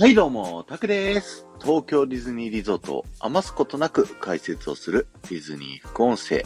[0.00, 1.44] はいどうも、タクです。
[1.60, 6.42] 東京ディズニーリゾートを余すことなく解説をするディズニー副音声。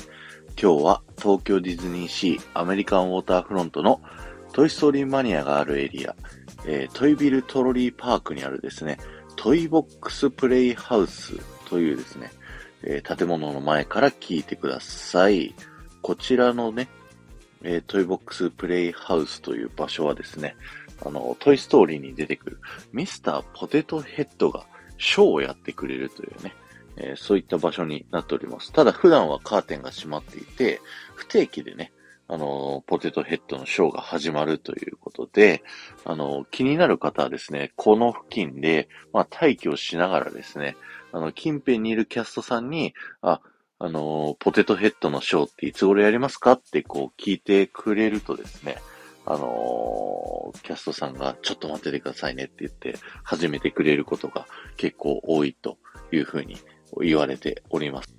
[0.61, 4.01] 今日は東京ディズニーシーアメリカンウォーターフロントの
[4.53, 6.17] トイストーリーマニアがあるエリア、
[6.67, 8.99] えートイビルトロリーパークにあるですね、
[9.37, 11.35] トイボックスプレイハウス
[11.69, 12.33] というですね、
[12.83, 15.55] えー建物の前から聞いてください。
[16.03, 16.89] こちらのね、
[17.65, 20.57] えートイボックスプレイハウスという場所はですね、
[21.05, 22.61] あの、トイストーリーに出てくる
[22.93, 24.67] ミスターポテトヘッドが
[24.99, 26.55] ショーをやってくれるというね、
[26.97, 28.73] えーそういった場所になっております。
[28.73, 30.81] ただ普段はカーテンが閉まっていて、
[31.15, 31.93] 不定期でね、
[32.27, 35.63] あの、ポテトヘッドのショーが始まるということで、
[36.05, 40.77] あの、気になる方はですね、この付近で、まあ、待機をしながらですね、
[41.13, 43.41] あの、近辺にいるキャストさんに、あ、
[43.79, 48.77] あの、ポテトヘッドのショーっていつ頃やりますかってこう聞いてくれるとですね、
[49.27, 55.79] あのキャストさんがちょっと待っててくださいねって言って始めてくれることが結構多いと
[56.13, 56.59] いうふうに
[57.01, 58.15] 言われております。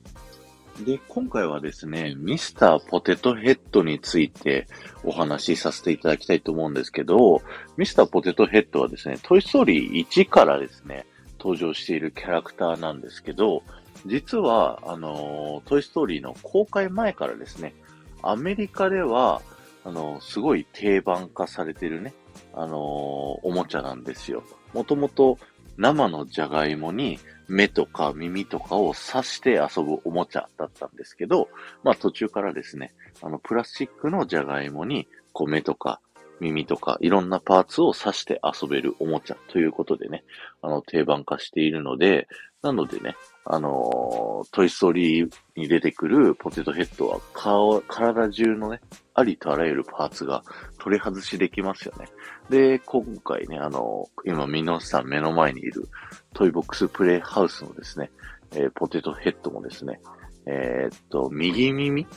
[0.84, 4.68] で、今回はですね、ミスターポテトヘッドについて
[5.04, 7.42] お話しさせていただきたいと思うんですけど、
[7.78, 11.06] ミスターポテトヘッドはですね、トイストーリー1からですね、
[11.40, 13.64] 登場しているキャラクターなんですけど、
[14.06, 17.74] 実は、あのトイストーリーの公開前からですね、
[18.22, 19.42] アメリカでは、
[19.84, 22.14] あの、すごい定番化されてるね、
[22.54, 24.44] あのおもちゃなんですよ。
[24.74, 25.38] もともと
[25.78, 31.50] 生のじゃがいもに目とか耳とかを刺して遊ぶおもちゃだったんですけど、
[31.84, 36.00] まあ途中からですね、あの、プラスチックのじゃがいもに、こう目とか
[36.40, 40.24] 耳とかいろんなパーツを刺して遊べるおもちゃということでね、
[40.62, 42.28] あの、定番化しているので、
[42.66, 48.82] なのでね、あのートイストーリーに出てくるポテトヘッドは顔、体中のね、
[49.14, 50.42] ありとあらゆるパーツが
[50.80, 52.08] 取り外しできますよね。
[52.50, 55.88] で、今回ね、あのー今、ミノさん目の前にいる
[56.34, 58.10] トイボックスプレイハウスのですね、
[58.56, 60.00] えーポテトヘッドもですね、
[60.48, 62.08] えーっと、右耳？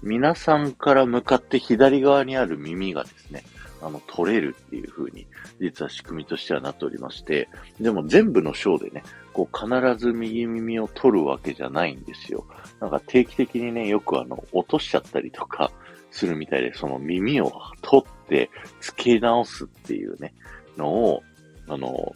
[0.00, 3.42] 皆さんから向かって左側にある耳がですね、
[3.80, 5.26] あの、取れるっていう風に、
[5.60, 7.48] 実は仕組みとしてはなっておりまして、
[7.80, 9.02] でも全部のショーでね、
[9.32, 12.44] こう必ず右耳を取るわけじゃないんですよ。
[12.80, 15.70] なんか定期的にね、よくあの、落としちゃったりとか
[16.10, 17.52] するみたいで、その耳を
[17.82, 18.50] 取って
[18.80, 20.34] 付け直すっていうね、
[20.76, 21.22] のを、
[21.68, 22.14] あの、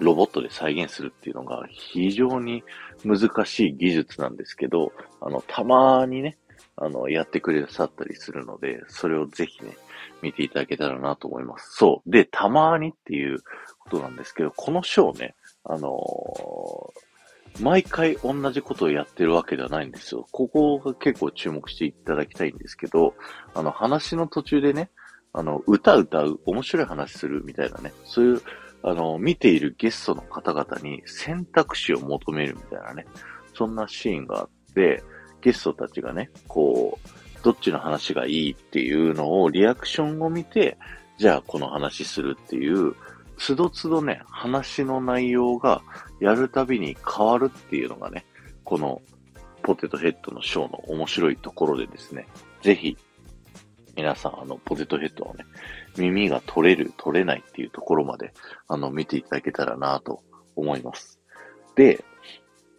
[0.00, 2.64] ロボットで再現するっていうのが非常に
[3.04, 6.38] 難しい技術なんですけど、あの、たまにね、
[6.76, 9.76] あの、やってくださったりするので、それをぜひね、
[10.22, 11.76] 見ていただけたらなと思います。
[11.76, 12.10] そう。
[12.10, 13.40] で、たまにっていう
[13.78, 15.34] ことなんですけど、このショーね、
[15.64, 17.12] あのー
[17.60, 20.26] 毎回同じことをやってるわけではないんですよ。
[20.32, 23.14] ここが結構注目していただきたいんですけど、
[23.54, 24.90] あの、話の途中でね、
[25.32, 28.42] あの、歌歌う、面白い話するみたいなね、そういう、
[28.82, 33.06] あの、見ているゲストの方々に選択肢を求めるみたいなね、
[33.54, 35.02] そんなシーンがあって、
[35.42, 37.08] ゲストたちがね、こう、
[37.42, 40.78] どっちの話がいいっていうのをリアクションを見て、
[41.18, 42.94] じゃあこの話するっていう、
[43.38, 45.82] つどつどね、話の内容が
[46.20, 48.24] やるたびに変わるっていうのがね、
[48.64, 49.02] この
[49.62, 52.26] ポテトヘッドのショーの面白いところでですね、
[52.62, 52.96] ぜひ、
[53.96, 55.44] 皆さん、あの、ポテトヘッドのね、
[55.96, 58.32] 耳が取れる、取れないっていうところまで、
[58.68, 60.22] あの、見ていただけたらなと
[60.56, 61.18] 思います。
[61.74, 62.04] で、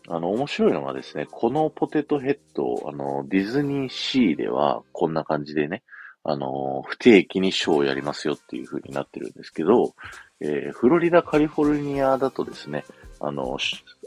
[0.08, 5.84] あの、面白いのがですね、このポテトヘッド、あの、ディズニーシーではこんな感じでね、
[6.24, 9.94] あの、不定期にショーをやりますよっていう風になってるんですけど、
[10.40, 12.84] えーフロリダ、カリフォルニアだとですね、
[13.20, 13.58] あの、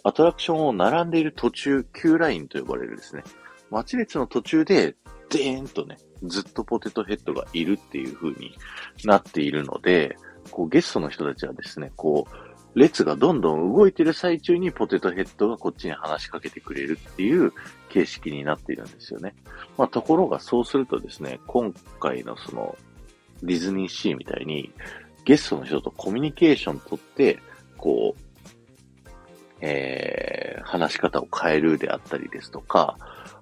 [0.04, 3.22] アトラクションを並んでいる途中、Q ラインと呼ばれるですね、
[3.70, 4.94] 待列の途中で、
[5.30, 8.56] でーんとね、ずっとポテトヘッドがいるっていう風に
[9.04, 10.16] なっているので、
[10.50, 17.52] こうゲストの人たちはですね、こう、列がどんどん動いてる最中にポテトヘッドがこっちに話しかけてくれるっていう
[17.88, 19.34] 形式になっているんですよね。
[19.78, 22.76] まあ、ところがそうするとですね、今回のその
[23.42, 24.70] ディズニーシーみたいに
[25.24, 27.38] ゲストの人とコミュニケーション取って、
[27.78, 28.20] こう、
[29.62, 32.98] えー、話し方を変えるであったりですとか、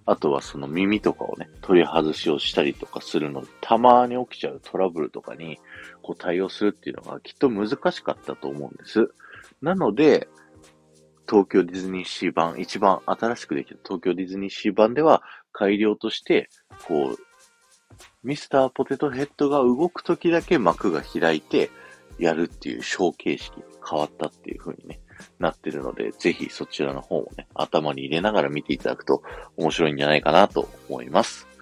[0.06, 5.58] あとはその耳とかをね、取り外しをしたりとかするので、たまに起きちゃうトラブルとかに、
[6.02, 9.10] こう対応するっていうのがきっと難しかったと思うんです。
[9.64, 10.28] なので、
[11.26, 15.22] 東京ディズニーシー版、一番新しくできた東京ディズニーシー版では
[15.52, 16.50] 改良として、
[16.86, 17.18] こう、
[18.22, 21.70] ミスターポテトヘッドが動くときだけ幕が開いて
[22.18, 23.54] やるっていう小形式
[23.88, 25.00] 変わったっていう風にね、
[25.38, 29.22] なってるので、ぜひそちらの方もね、頭に入れながら見ていただくと
[29.56, 31.53] 面白いんじゃないかなと思います。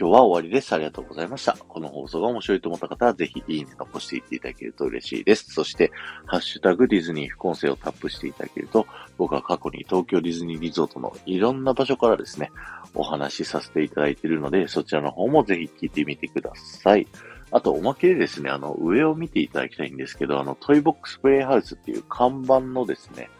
[0.00, 0.72] 今日は終わりです。
[0.72, 1.54] ありがとうございました。
[1.54, 5.50] この放送が面白いと思った方は、ぜひいいね残していっていただけると嬉しいです。
[5.50, 5.90] そして、
[6.24, 8.86] ハッシュタグディズニー副音声をタップしていただけると、
[9.16, 12.52] 僕は過去に東京ディズニーリゾートのいろんな場所からですね、
[12.94, 17.08] お話しさせていただいているので、そちらの方もぜひ聞いてみてください。
[17.50, 23.30] あと、おまけでですね、あの、上を見ていただきたいんですけど、あの、トイボックスプレイハウスっていう看板のですね、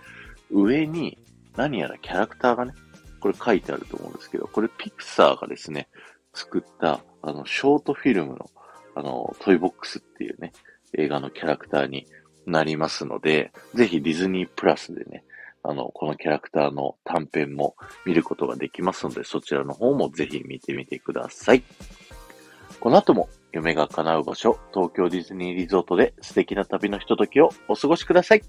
[0.51, 1.19] 上に
[1.57, 2.73] 何やらキャラクターがね、
[3.21, 5.89] これ書いてあると思うんですけど、これピクサーがですね、
[6.35, 8.51] 作った、あの、ショートフィルムの、
[8.95, 10.53] あの、トイボックスっていうね、
[10.97, 12.07] 映画のキャラクターに
[12.47, 15.25] なりますので、ぜひディズニープラスでね、
[15.63, 17.77] あの、このキャラクターの短編も
[18.07, 21.63] 見ることができますので、そちらの方もぜひ見てみてください。
[22.81, 28.43] この後も夢が叶う場所、東京ディズニーリゾートで素敵な旅のひとときをお過ごしください。